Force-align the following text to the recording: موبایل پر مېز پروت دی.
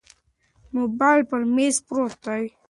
موبایل 0.75 1.21
پر 1.29 1.41
مېز 1.55 1.75
پروت 1.85 2.13
دی. 2.25 2.43